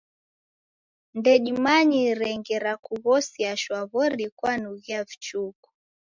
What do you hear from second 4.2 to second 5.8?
kwanughi vichuku.